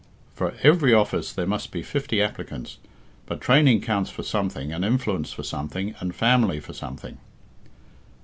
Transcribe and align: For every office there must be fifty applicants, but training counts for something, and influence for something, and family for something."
For 0.33 0.55
every 0.63 0.95
office 0.95 1.31
there 1.31 1.45
must 1.45 1.69
be 1.69 1.83
fifty 1.83 2.23
applicants, 2.23 2.79
but 3.27 3.39
training 3.39 3.81
counts 3.81 4.09
for 4.09 4.23
something, 4.23 4.73
and 4.73 4.83
influence 4.83 5.31
for 5.31 5.43
something, 5.43 5.93
and 5.99 6.15
family 6.15 6.59
for 6.59 6.73
something." 6.73 7.19